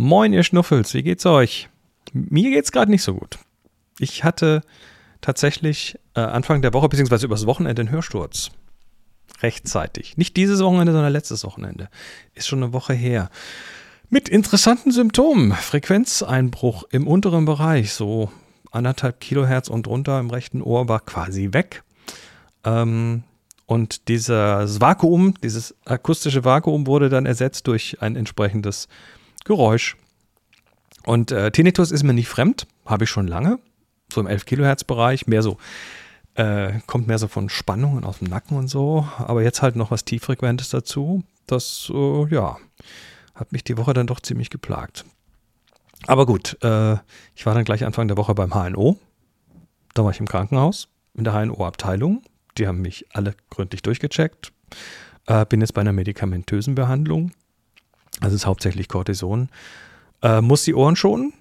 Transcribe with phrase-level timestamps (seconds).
[0.00, 1.68] Moin, ihr Schnuffels, wie geht's euch?
[2.12, 3.40] Mir geht's gerade nicht so gut.
[3.98, 4.60] Ich hatte
[5.20, 8.52] tatsächlich äh, Anfang der Woche, beziehungsweise übers Wochenende einen Hörsturz.
[9.42, 10.16] Rechtzeitig.
[10.16, 11.88] Nicht dieses Wochenende, sondern letztes Wochenende.
[12.34, 13.28] Ist schon eine Woche her.
[14.08, 15.50] Mit interessanten Symptomen.
[15.50, 18.30] Frequenzeinbruch im unteren Bereich, so
[18.70, 21.82] anderthalb Kilohertz und drunter im rechten Ohr war quasi weg.
[22.62, 23.24] Ähm,
[23.66, 28.86] und dieses Vakuum, dieses akustische Vakuum wurde dann ersetzt durch ein entsprechendes
[29.44, 29.96] Geräusch.
[31.04, 33.58] Und äh, Tinnitus ist mir nicht fremd, habe ich schon lange,
[34.12, 35.56] so im 11 Kilohertz Bereich, mehr so,
[36.34, 39.90] äh, kommt mehr so von Spannungen aus dem Nacken und so, aber jetzt halt noch
[39.90, 41.24] was Tieffrequentes dazu.
[41.46, 42.58] Das, äh, ja,
[43.34, 45.04] hat mich die Woche dann doch ziemlich geplagt.
[46.06, 46.94] Aber gut, äh,
[47.34, 48.98] ich war dann gleich Anfang der Woche beim HNO.
[49.94, 52.22] Da war ich im Krankenhaus, in der HNO-Abteilung.
[52.56, 54.52] Die haben mich alle gründlich durchgecheckt.
[55.26, 57.32] Äh, bin jetzt bei einer medikamentösen Behandlung.
[58.20, 59.48] Also ist hauptsächlich Cortison.
[60.22, 61.32] Äh, muss die Ohren schonen.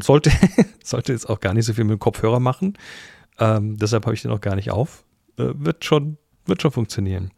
[0.00, 0.30] Sollte,
[0.84, 2.76] sollte jetzt auch gar nicht so viel mit dem Kopfhörer machen.
[3.38, 5.04] Ähm, deshalb habe ich den auch gar nicht auf.
[5.38, 7.30] Äh, wird, schon, wird schon funktionieren.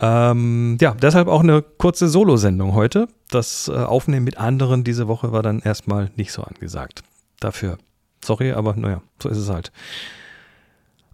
[0.00, 3.08] Ähm, ja, deshalb auch eine kurze Solo-Sendung heute.
[3.30, 7.04] Das äh, Aufnehmen mit anderen diese Woche war dann erstmal nicht so angesagt.
[7.38, 7.78] Dafür
[8.24, 9.72] sorry, aber naja, so ist es halt.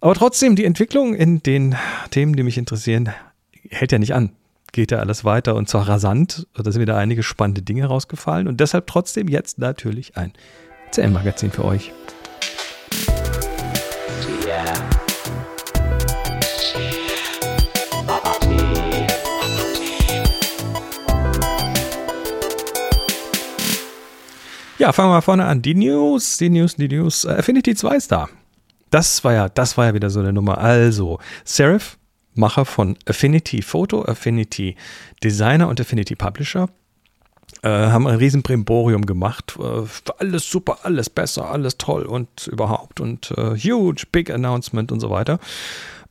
[0.01, 1.75] Aber trotzdem, die Entwicklung in den
[2.11, 3.09] Themen, die mich interessieren,
[3.69, 4.31] hält ja nicht an.
[4.71, 6.47] Geht ja alles weiter und zwar rasant.
[6.53, 10.33] Da sind wieder einige spannende Dinge rausgefallen und deshalb trotzdem jetzt natürlich ein
[10.91, 11.91] CM-Magazin für euch.
[24.79, 25.61] Ja, fangen wir mal vorne an.
[25.61, 27.25] Die News, die News, die News.
[27.25, 28.29] Äh, Affinity 2 ist da.
[28.91, 30.57] Das war ja, das war ja wieder so eine Nummer.
[30.57, 31.98] Also, Serif,
[32.35, 34.75] Macher von Affinity Photo, Affinity
[35.23, 36.69] Designer und Affinity Publisher,
[37.61, 39.57] äh, haben ein riesen Brimborium gemacht.
[39.59, 39.83] Äh,
[40.17, 45.09] alles super, alles besser, alles toll und überhaupt und äh, huge, big announcement und so
[45.09, 45.39] weiter.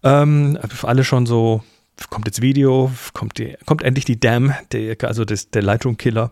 [0.03, 1.63] Ähm, alle schon so,
[2.11, 6.31] kommt jetzt Video, kommt, die, kommt endlich die Dam, der, also das, der Lightroom Killer,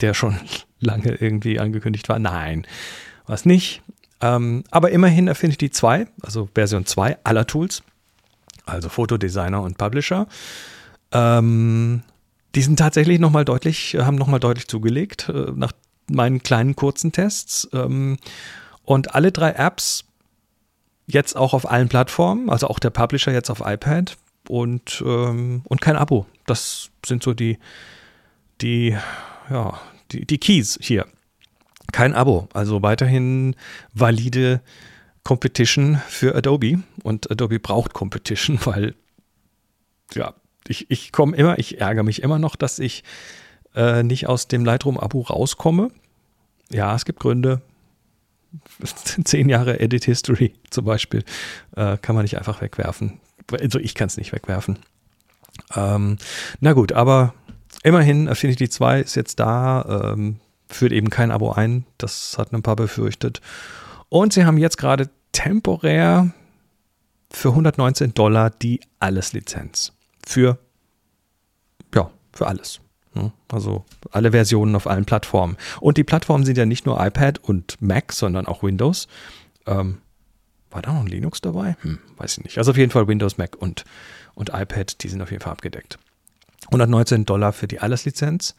[0.00, 0.38] der schon
[0.80, 2.18] lange irgendwie angekündigt war.
[2.18, 2.66] Nein,
[3.26, 3.82] war es nicht.
[4.20, 7.82] Ähm, aber immerhin Affinity 2, also Version 2 aller Tools,
[8.68, 10.26] also Fotodesigner und Publisher.
[11.12, 12.02] Ähm,
[12.54, 15.72] die sind tatsächlich nochmal deutlich, haben nochmal deutlich zugelegt äh, nach
[16.10, 17.68] meinen kleinen kurzen Tests.
[17.72, 18.16] Ähm,
[18.84, 20.04] und alle drei Apps
[21.06, 24.16] jetzt auch auf allen Plattformen, also auch der Publisher jetzt auf iPad
[24.48, 26.26] und, ähm, und kein Abo.
[26.46, 27.58] Das sind so die,
[28.60, 28.96] die
[29.50, 29.78] ja,
[30.12, 31.06] die, die Keys hier.
[31.92, 33.56] Kein Abo, also weiterhin
[33.94, 34.60] valide
[35.28, 36.78] Competition für Adobe.
[37.02, 38.94] Und Adobe braucht Competition, weil,
[40.14, 40.32] ja,
[40.66, 43.04] ich, ich komme immer, ich ärgere mich immer noch, dass ich
[43.74, 45.90] äh, nicht aus dem Lightroom-Abo rauskomme.
[46.70, 47.60] Ja, es gibt Gründe.
[49.24, 51.22] Zehn Jahre Edit History zum Beispiel
[51.76, 53.20] äh, kann man nicht einfach wegwerfen.
[53.52, 54.78] Also ich kann es nicht wegwerfen.
[55.76, 56.16] Ähm,
[56.60, 57.34] na gut, aber
[57.82, 61.84] Immerhin, Affinity 2 ist jetzt da, ähm, führt eben kein Abo ein.
[61.98, 63.42] Das hat ein paar befürchtet.
[64.08, 66.32] Und sie haben jetzt gerade temporär
[67.30, 69.92] für 119 Dollar die Alles-Lizenz.
[70.26, 70.58] Für,
[71.94, 72.80] ja, für alles.
[73.50, 75.56] Also alle Versionen auf allen Plattformen.
[75.80, 79.08] Und die Plattformen sind ja nicht nur iPad und Mac, sondern auch Windows.
[79.66, 79.98] Ähm,
[80.70, 81.76] war da noch ein Linux dabei?
[81.80, 82.58] Hm, weiß ich nicht.
[82.58, 83.84] Also auf jeden Fall Windows, Mac und,
[84.34, 85.98] und iPad, die sind auf jeden Fall abgedeckt.
[86.66, 88.54] 119 Dollar für die Alles-Lizenz.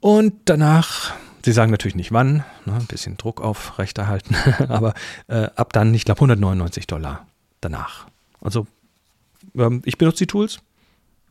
[0.00, 4.36] Und danach, sie sagen natürlich nicht wann, ne, ein bisschen Druck aufrechterhalten,
[4.68, 4.94] aber
[5.28, 7.26] äh, ab dann, ich glaube, 199 Dollar
[7.60, 8.06] danach.
[8.40, 8.66] Also
[9.54, 10.60] ähm, ich benutze die Tools,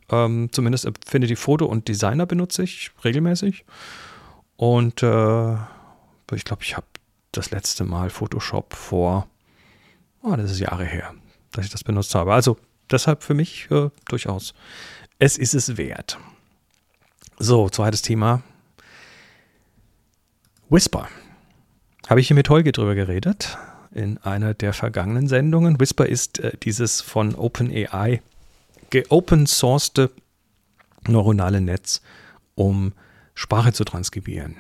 [0.09, 3.65] ähm, zumindest Affinity Foto und Designer benutze ich regelmäßig.
[4.55, 5.53] Und äh,
[6.33, 6.87] ich glaube, ich habe
[7.31, 9.27] das letzte Mal Photoshop vor,
[10.21, 11.13] oh, das ist Jahre her,
[11.51, 12.33] dass ich das benutzt habe.
[12.33, 12.57] Also
[12.89, 14.53] deshalb für mich äh, durchaus
[15.19, 16.17] es ist es wert.
[17.39, 18.41] So, zweites Thema.
[20.73, 21.07] Whisper.
[22.07, 23.59] Habe ich hier mit Holger drüber geredet
[23.91, 25.79] in einer der vergangenen Sendungen.
[25.79, 28.23] Whisper ist äh, dieses von OpenAI
[28.89, 30.09] geopen sourced
[31.07, 32.01] neuronale Netz,
[32.55, 32.93] um
[33.35, 34.55] Sprache zu transkribieren.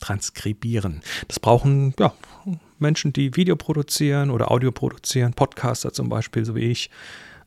[0.00, 1.00] Transkribieren.
[1.28, 2.12] Das brauchen ja,
[2.78, 6.90] Menschen, die Video produzieren oder Audio produzieren, Podcaster zum Beispiel, so wie ich,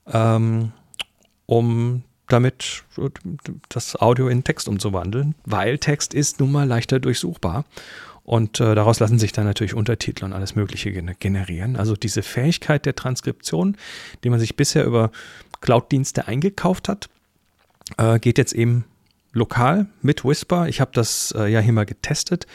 [0.07, 0.71] ähm,
[1.45, 2.83] um damit
[3.69, 7.65] das Audio in Text umzuwandeln, weil Text ist nun mal leichter durchsuchbar.
[8.24, 11.77] Und äh, daraus lassen sich dann natürlich Untertitel und alles Mögliche generieren.
[11.77, 13.77] Also diese Fähigkeit der Transkription,
[14.24, 15.12] die man sich bisher über
[15.62, 17.07] Cloud-Dienste eingekauft hat,
[17.97, 18.83] äh, geht jetzt eben
[19.31, 20.68] lokal mit Whisper.
[20.68, 22.47] Ich habe das äh, ja hier mal getestet.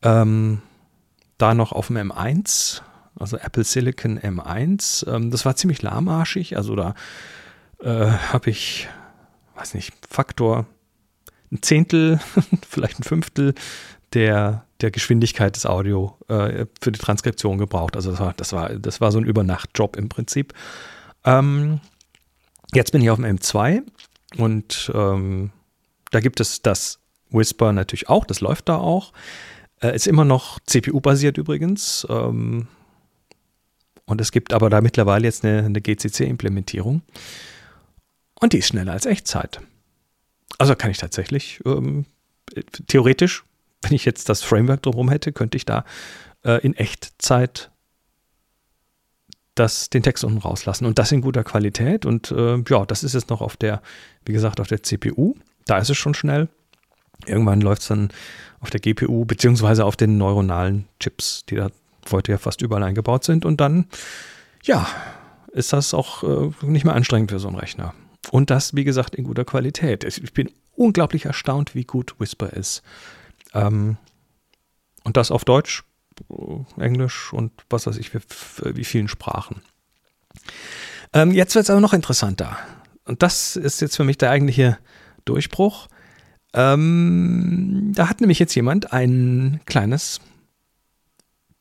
[0.00, 0.62] Ähm,
[1.36, 2.80] da noch auf dem M1,
[3.18, 5.06] also Apple Silicon M1.
[5.06, 6.56] Ähm, das war ziemlich lahmarschig.
[6.56, 6.94] Also da
[7.84, 8.88] äh, habe ich,
[9.56, 10.66] weiß nicht, Faktor
[11.52, 12.18] ein Zehntel,
[12.68, 13.54] vielleicht ein Fünftel
[14.14, 17.96] der, der Geschwindigkeit des Audio äh, für die Transkription gebraucht.
[17.96, 20.54] Also das war, das war, das war so ein Übernachtjob im Prinzip.
[21.24, 21.80] Ähm,
[22.72, 23.82] jetzt bin ich auf dem M2
[24.38, 25.50] und ähm,
[26.10, 27.00] da gibt es das
[27.30, 29.12] Whisper natürlich auch, das läuft da auch.
[29.80, 32.06] Äh, ist immer noch CPU-basiert übrigens.
[32.08, 32.68] Ähm,
[34.06, 37.02] und es gibt aber da mittlerweile jetzt eine, eine GCC-Implementierung.
[38.44, 39.62] Und die ist schneller als Echtzeit.
[40.58, 42.04] Also kann ich tatsächlich, ähm,
[42.88, 43.42] theoretisch,
[43.80, 45.86] wenn ich jetzt das Framework drumherum hätte, könnte ich da
[46.44, 47.70] äh, in Echtzeit
[49.54, 50.84] das, den Text unten rauslassen.
[50.84, 52.04] Und das in guter Qualität.
[52.04, 53.80] Und äh, ja, das ist jetzt noch auf der,
[54.26, 55.36] wie gesagt, auf der CPU.
[55.64, 56.50] Da ist es schon schnell.
[57.24, 58.10] Irgendwann läuft es dann
[58.60, 61.70] auf der GPU, beziehungsweise auf den neuronalen Chips, die da
[62.10, 63.46] heute ja fast überall eingebaut sind.
[63.46, 63.86] Und dann,
[64.64, 64.86] ja,
[65.52, 67.94] ist das auch äh, nicht mehr anstrengend für so einen Rechner.
[68.30, 70.04] Und das, wie gesagt, in guter Qualität.
[70.04, 72.82] Ich bin unglaublich erstaunt, wie gut Whisper ist.
[73.52, 73.96] Ähm,
[75.04, 75.84] und das auf Deutsch,
[76.78, 78.20] Englisch und was weiß ich, wie,
[78.76, 79.62] wie vielen Sprachen.
[81.12, 82.56] Ähm, jetzt wird es aber noch interessanter.
[83.04, 84.78] Und das ist jetzt für mich der eigentliche
[85.24, 85.88] Durchbruch.
[86.54, 90.20] Ähm, da hat nämlich jetzt jemand ein kleines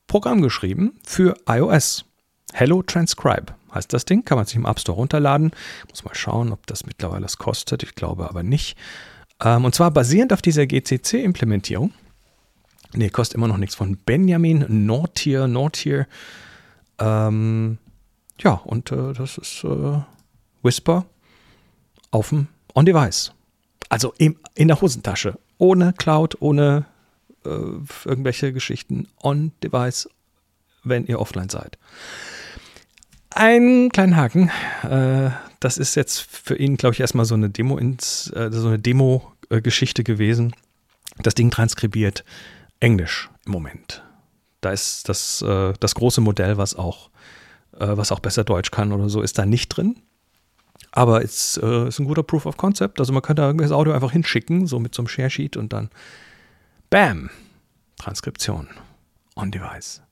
[0.08, 2.06] Programm geschrieben für iOS.
[2.54, 5.52] Hello Transcribe heißt das Ding, kann man sich im App Store runterladen.
[5.90, 7.84] Muss mal schauen, ob das mittlerweile was kostet.
[7.84, 8.78] Ich glaube aber nicht.
[9.42, 11.92] Ähm, und zwar basierend auf dieser GCC-Implementierung.
[12.94, 16.08] Nee, kostet immer noch nichts von Benjamin Nortier, Nortier.
[17.00, 17.80] Ähm,
[18.40, 20.00] ja, und äh, das ist äh,
[20.62, 21.06] Whisper
[22.12, 23.34] auf dem On-Device.
[23.90, 25.38] Also im, in der Hosentasche.
[25.58, 26.86] Ohne Cloud, ohne
[27.46, 27.50] äh,
[28.06, 29.08] irgendwelche Geschichten.
[29.22, 30.10] On-Device,
[30.84, 31.78] wenn ihr offline seid.
[33.36, 34.52] Einen kleinen Haken.
[34.84, 38.68] Äh, das ist jetzt für ihn, glaube ich, erstmal so eine Demo ins, äh, so
[38.68, 40.56] eine Demo-Geschichte gewesen.
[41.22, 42.24] Das Ding transkribiert
[42.80, 44.04] Englisch im Moment.
[44.62, 47.10] Da ist das, äh, das große Modell, was auch,
[47.76, 49.96] was auch besser Deutsch kann oder so, ist da nicht drin.
[50.92, 53.00] Aber es ist ein guter Proof of Concept.
[53.00, 55.74] Also man kann da irgendwelches Audio einfach hinschicken, so mit so einem Share Sheet und
[55.74, 55.90] dann
[56.92, 57.32] Bam!
[57.98, 58.68] Transkription
[59.36, 60.04] on Device.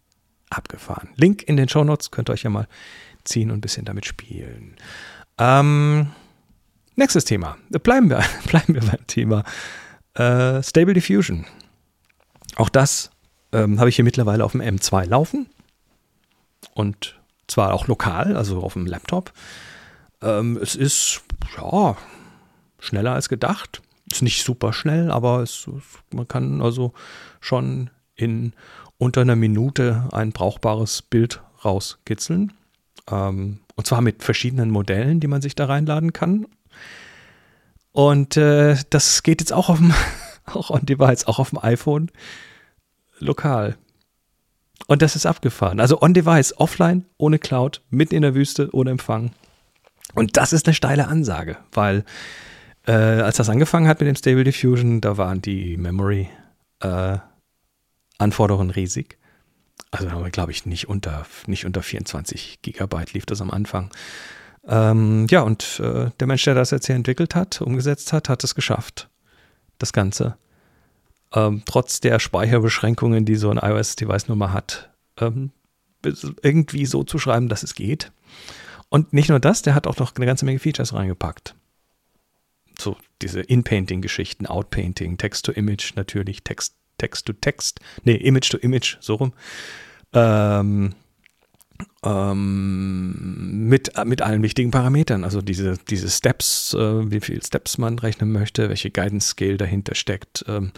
[0.49, 1.09] Abgefahren.
[1.17, 2.67] Link in den Show Notes könnt ihr euch ja mal
[3.23, 4.75] ziehen und ein bisschen damit spielen.
[5.37, 6.11] Ähm,
[6.95, 7.57] nächstes Thema.
[7.69, 9.43] Bleiben wir, bleiben wir beim Thema
[10.13, 11.45] äh, Stable Diffusion.
[12.55, 13.11] Auch das
[13.51, 15.49] ähm, habe ich hier mittlerweile auf dem M2 laufen.
[16.73, 19.33] Und zwar auch lokal, also auf dem Laptop.
[20.21, 21.21] Ähm, es ist
[21.57, 21.97] ja
[22.79, 23.81] schneller als gedacht.
[24.11, 25.69] Ist nicht super schnell, aber es,
[26.13, 26.93] man kann also
[27.39, 28.53] schon in
[28.97, 32.53] unter einer Minute ein brauchbares Bild rauskitzeln.
[33.09, 36.45] Ähm, und zwar mit verschiedenen Modellen, die man sich da reinladen kann.
[37.91, 39.93] Und äh, das geht jetzt auch auf dem,
[40.45, 42.11] auch on Device, auch auf dem iPhone
[43.19, 43.77] lokal.
[44.87, 45.79] Und das ist abgefahren.
[45.79, 49.31] Also on Device, offline, ohne Cloud, mitten in der Wüste, ohne Empfang.
[50.15, 52.03] Und das ist eine steile Ansage, weil
[52.85, 56.29] äh, als das angefangen hat mit dem Stable Diffusion, da waren die Memory
[56.81, 57.17] äh,
[58.17, 59.17] Anforderungen riesig.
[59.91, 63.91] Also haben wir, glaube ich, nicht unter, nicht unter 24 Gigabyte lief das am Anfang.
[64.67, 68.43] Ähm, ja, und äh, der Mensch, der das jetzt hier entwickelt hat, umgesetzt hat, hat
[68.43, 69.09] es geschafft.
[69.79, 70.37] Das Ganze.
[71.33, 75.51] Ähm, trotz der Speicherbeschränkungen, die so ein iOS-Device nun mal hat, ähm,
[76.41, 78.11] irgendwie so zu schreiben, dass es geht.
[78.89, 81.55] Und nicht nur das, der hat auch noch eine ganze Menge Features reingepackt.
[82.79, 89.15] So diese In-Painting-Geschichten, Out-Painting, Text-to-Image natürlich, Text Text to Text, nee, Image to Image, so
[89.15, 89.33] rum.
[90.13, 90.93] Ähm,
[92.03, 97.97] ähm, mit, mit allen wichtigen Parametern, also diese, diese Steps, äh, wie viele Steps man
[97.97, 100.71] rechnen möchte, welche Guidance Scale dahinter steckt, ähm,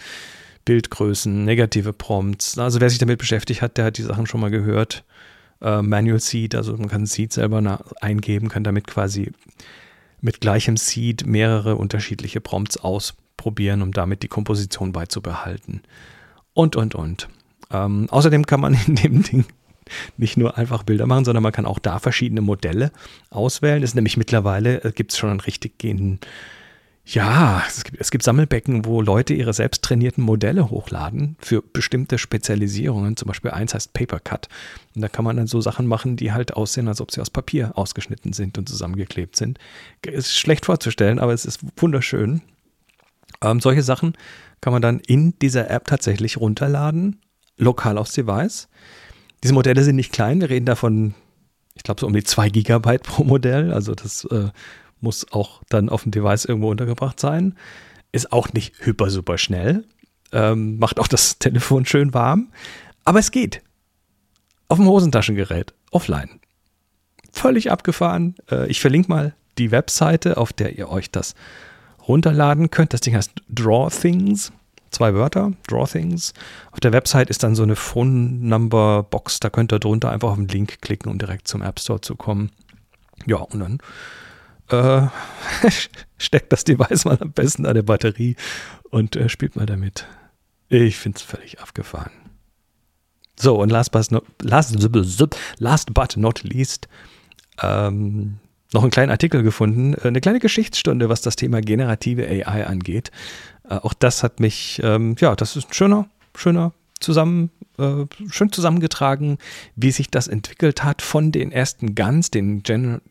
[0.63, 2.57] Bildgrößen, negative Prompts.
[2.57, 5.03] Also wer sich damit beschäftigt hat, der hat die Sachen schon mal gehört.
[5.61, 9.33] Äh, Manual Seed, also man kann Seed selber eingeben, kann damit quasi
[10.21, 12.77] mit gleichem Seed mehrere unterschiedliche Prompts
[13.43, 15.81] ausprobieren, um damit die Komposition beizubehalten
[16.53, 17.27] und, und, und.
[17.71, 19.45] Ähm, außerdem kann man in dem Ding
[20.17, 22.91] nicht nur einfach Bilder machen, sondern man kann auch da verschiedene Modelle
[23.29, 23.83] auswählen.
[23.83, 26.19] Es ist nämlich mittlerweile, äh, gibt es schon einen richtig gehenden,
[27.05, 32.17] ja, es gibt, es gibt Sammelbecken, wo Leute ihre selbst trainierten Modelle hochladen für bestimmte
[32.17, 33.17] Spezialisierungen.
[33.17, 34.47] Zum Beispiel eins heißt Papercut.
[34.95, 37.29] Und da kann man dann so Sachen machen, die halt aussehen, als ob sie aus
[37.29, 39.59] Papier ausgeschnitten sind und zusammengeklebt sind.
[40.01, 42.41] Ist schlecht vorzustellen, aber es ist wunderschön.
[43.41, 44.13] Ähm, solche Sachen
[44.61, 47.21] kann man dann in dieser App tatsächlich runterladen,
[47.57, 48.69] lokal aufs Device.
[49.43, 51.15] Diese Modelle sind nicht klein, wir reden davon,
[51.75, 53.73] ich glaube, so um die 2 Gigabyte pro Modell.
[53.73, 54.49] Also das äh,
[55.01, 57.55] muss auch dann auf dem Device irgendwo untergebracht sein.
[58.11, 59.83] Ist auch nicht hyper super schnell.
[60.31, 62.51] Ähm, macht auch das Telefon schön warm.
[63.03, 63.61] Aber es geht.
[64.69, 66.39] Auf dem Hosentaschengerät, offline.
[67.31, 68.35] Völlig abgefahren.
[68.49, 71.35] Äh, ich verlinke mal die Webseite, auf der ihr euch das
[72.07, 72.93] runterladen könnt.
[72.93, 74.51] Das Ding heißt Draw Things.
[74.91, 76.33] Zwei Wörter, Draw Things.
[76.71, 79.39] Auf der Website ist dann so eine Phone Number Box.
[79.39, 82.15] Da könnt ihr drunter einfach auf den Link klicken, um direkt zum App Store zu
[82.15, 82.51] kommen.
[83.25, 83.79] Ja, und dann
[84.69, 85.07] äh,
[86.17, 88.35] steckt das Device mal am besten an der Batterie
[88.89, 90.05] und äh, spielt mal damit.
[90.69, 92.11] Ich finde es völlig abgefahren.
[93.35, 94.77] So, und last but not, last,
[95.57, 96.87] last but not least,
[97.61, 98.39] ähm,
[98.73, 103.11] noch einen kleinen Artikel gefunden, äh, eine kleine Geschichtsstunde, was das Thema generative AI angeht.
[103.69, 108.51] Äh, auch das hat mich, ähm, ja, das ist ein schöner, schöner zusammen, äh, schön
[108.51, 109.37] zusammengetragen,
[109.75, 113.01] wie sich das entwickelt hat von den ersten GANs, den Gener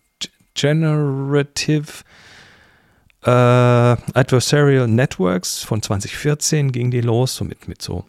[0.55, 2.05] Generative
[3.23, 8.05] äh, Adversarial Networks von 2014 ging die los, so mit, mit so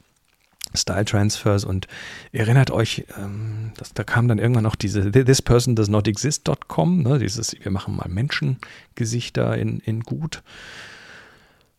[0.74, 1.88] Style Transfers und
[2.32, 7.03] erinnert euch, ähm, dass, da kam dann irgendwann noch diese This Person Does Not Exist.com,
[7.03, 10.44] ne, dieses, wir machen mal Menschengesichter in, in gut.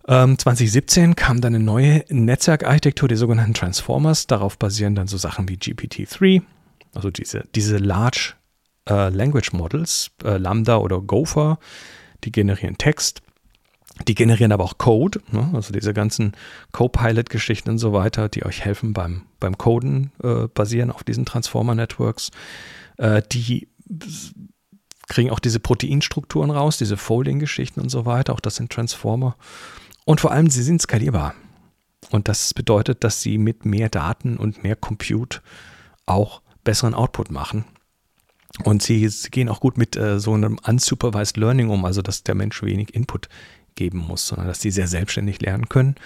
[0.06, 4.26] Ähm, 2017 kam dann eine neue Netzwerkarchitektur, die sogenannten Transformers.
[4.26, 6.42] Darauf basieren dann so Sachen wie GPT-3,
[6.94, 8.34] also diese, diese Large
[8.88, 11.58] äh, Language Models, äh, Lambda oder Gopher,
[12.24, 13.22] die generieren Text.
[14.08, 15.50] Die generieren aber auch Code, ne?
[15.54, 16.32] also diese ganzen
[16.72, 22.30] Copilot-Geschichten und so weiter, die euch helfen beim, beim Coden, äh, basieren auf diesen Transformer-Networks.
[22.96, 23.68] Äh, die
[25.08, 28.32] kriegen auch diese Proteinstrukturen raus, diese Folding-Geschichten und so weiter.
[28.32, 29.36] Auch das sind Transformer.
[30.04, 31.34] Und vor allem, sie sind skalierbar.
[32.10, 35.40] Und das bedeutet, dass sie mit mehr Daten und mehr Compute
[36.06, 37.64] auch besseren Output machen.
[38.62, 42.22] Und sie, sie gehen auch gut mit äh, so einem unsupervised Learning um, also dass
[42.22, 43.28] der Mensch wenig Input
[43.74, 45.96] geben muss, sondern dass die sehr selbstständig lernen können.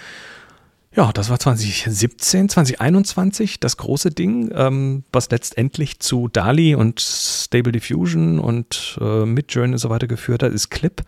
[0.95, 7.71] Ja, das war 2017, 2021 das große Ding, ähm, was letztendlich zu DALI und Stable
[7.71, 11.03] Diffusion und äh, Midjourney und so weiter geführt hat, ist CLIP,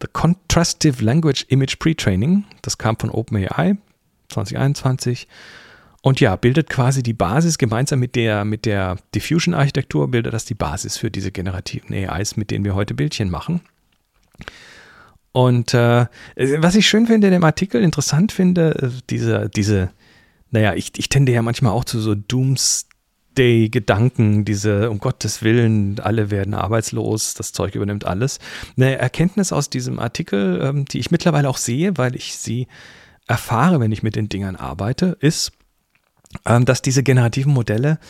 [0.00, 2.44] The Contrastive Language Image Pre-Training.
[2.62, 3.76] Das kam von OpenAI
[4.30, 5.28] 2021.
[6.02, 10.54] Und ja, bildet quasi die Basis gemeinsam mit der, mit der Diffusion-Architektur, bildet das die
[10.54, 13.60] Basis für diese generativen AIs, mit denen wir heute Bildchen machen.
[15.32, 16.06] Und äh,
[16.36, 19.92] was ich schön finde in dem Artikel, interessant finde, äh, diese, diese,
[20.50, 26.32] naja, ich, ich tende ja manchmal auch zu so Doomsday-Gedanken, diese, um Gottes Willen, alle
[26.32, 28.40] werden arbeitslos, das Zeug übernimmt alles.
[28.76, 32.66] Eine Erkenntnis aus diesem Artikel, ähm, die ich mittlerweile auch sehe, weil ich sie
[33.28, 35.52] erfahre, wenn ich mit den Dingern arbeite, ist,
[36.44, 38.00] ähm, dass diese generativen Modelle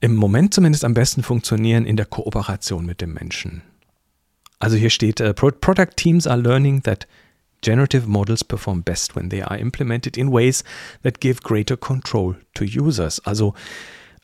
[0.00, 3.60] im Moment zumindest am besten funktionieren in der Kooperation mit dem Menschen.
[4.58, 7.06] Also hier steht, uh, Product Teams are learning that
[7.62, 10.64] generative models perform best when they are implemented in ways
[11.02, 13.20] that give greater control to users.
[13.20, 13.54] Also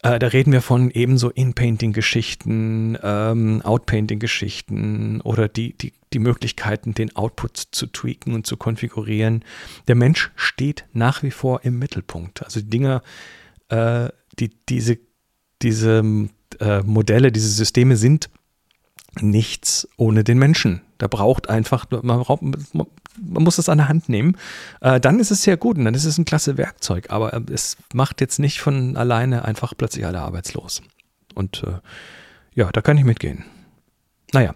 [0.02, 7.14] äh, da reden wir von ebenso In-Painting-Geschichten, ähm, Out-Painting-Geschichten oder die, die, die Möglichkeiten, den
[7.14, 9.44] Output zu tweaken und zu konfigurieren.
[9.86, 12.42] Der Mensch steht nach wie vor im Mittelpunkt.
[12.44, 13.02] Also die Dinger,
[13.68, 14.08] äh,
[14.38, 14.98] die, diese,
[15.62, 16.02] diese
[16.58, 18.28] äh, Modelle, diese Systeme sind
[19.20, 20.80] nichts ohne den Menschen.
[20.98, 22.86] Da braucht einfach, man, braucht, man
[23.20, 24.36] muss es an der Hand nehmen.
[24.80, 27.40] Äh, dann ist es sehr gut und dann ist es ein klasse Werkzeug, aber äh,
[27.52, 30.82] es macht jetzt nicht von alleine einfach plötzlich alle arbeitslos.
[31.34, 31.78] Und äh,
[32.54, 33.44] ja, da kann ich mitgehen.
[34.32, 34.54] Naja.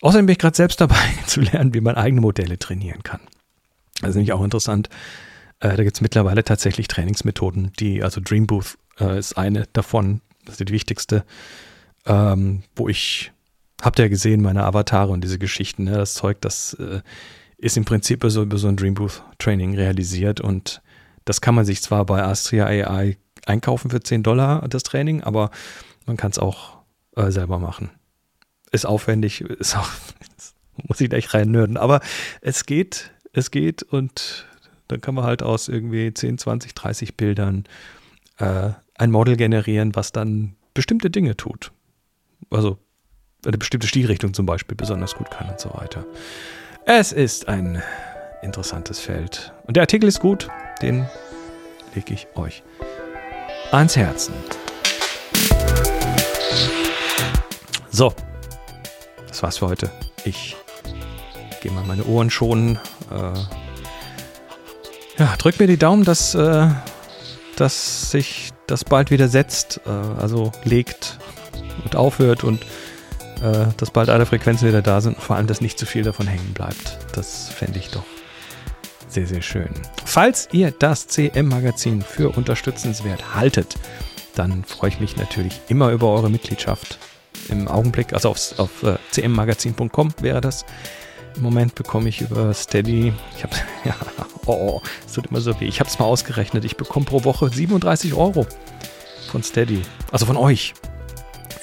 [0.00, 0.96] Außerdem bin ich gerade selbst dabei
[1.26, 3.20] zu lernen, wie man eigene Modelle trainieren kann.
[4.00, 4.88] Das ist nämlich auch interessant.
[5.60, 10.60] Äh, da gibt es mittlerweile tatsächlich Trainingsmethoden, die, also Dreambooth äh, ist eine davon, das
[10.60, 11.24] ist die wichtigste,
[12.06, 13.32] ähm, wo ich
[13.84, 15.92] habt ihr ja gesehen, meine Avatare und diese Geschichten, ne?
[15.92, 17.02] das Zeug, das äh,
[17.58, 20.82] ist im Prinzip so, über so ein Dreambooth-Training realisiert und
[21.24, 25.50] das kann man sich zwar bei Astria AI einkaufen für 10 Dollar, das Training, aber
[26.06, 26.78] man kann es auch
[27.16, 27.90] äh, selber machen.
[28.72, 29.88] Ist aufwendig, ist auch,
[30.88, 32.00] muss ich gleich rein nörden, aber
[32.40, 34.46] es geht, es geht und
[34.88, 37.64] dann kann man halt aus irgendwie 10, 20, 30 Bildern
[38.38, 41.72] äh, ein Model generieren, was dann bestimmte Dinge tut.
[42.50, 42.78] Also
[43.46, 46.04] eine bestimmte Stilrichtung zum Beispiel besonders gut kann und so weiter.
[46.86, 47.82] Es ist ein
[48.42, 49.52] interessantes Feld.
[49.66, 50.48] Und der Artikel ist gut,
[50.82, 51.06] den
[51.94, 52.62] lege ich euch
[53.72, 54.34] ans Herzen.
[57.90, 58.12] So,
[59.28, 59.90] das war's für heute.
[60.24, 60.56] Ich
[61.62, 62.78] gehe mal meine Ohren schonen.
[63.10, 63.38] Äh,
[65.16, 66.68] Ja, drück mir die Daumen, dass, äh,
[67.56, 71.18] dass sich das bald wieder setzt, äh, also legt
[71.84, 72.60] und aufhört und
[73.42, 76.02] äh, dass bald alle Frequenzen wieder da sind und vor allem, dass nicht zu viel
[76.02, 76.98] davon hängen bleibt.
[77.12, 78.04] Das fände ich doch
[79.08, 79.70] sehr, sehr schön.
[80.04, 83.76] Falls ihr das CM-Magazin für unterstützenswert haltet,
[84.34, 86.98] dann freue ich mich natürlich immer über eure Mitgliedschaft.
[87.48, 90.64] Im Augenblick, also auf, auf äh, cmmagazin.com wäre das.
[91.36, 93.94] Im Moment bekomme ich über Steady, ich habe, ja,
[94.46, 95.66] oh, es tut immer so weh.
[95.66, 96.64] Ich habe es mal ausgerechnet.
[96.64, 98.46] Ich bekomme pro Woche 37 Euro
[99.30, 99.82] von Steady.
[100.12, 100.74] Also von euch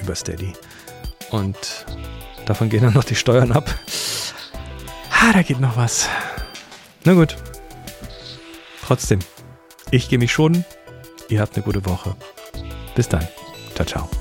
[0.02, 0.54] über Steady.
[1.32, 1.86] Und
[2.46, 3.74] davon gehen dann noch die Steuern ab.
[5.12, 6.08] Ah, da geht noch was.
[7.04, 7.36] Na gut.
[8.86, 9.20] Trotzdem,
[9.90, 10.66] ich gehe mich schonen.
[11.30, 12.16] Ihr habt eine gute Woche.
[12.96, 13.28] Bis dann.
[13.74, 14.21] Ciao, ciao.